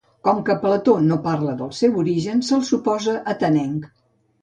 Com 0.27 0.39
que 0.45 0.55
Plató 0.63 0.95
no 1.09 1.17
parla 1.27 1.53
del 1.61 1.71
seu 1.81 2.01
origen 2.07 2.43
se'l 2.51 2.67
suposa 2.73 3.19
atenenc. 3.39 3.91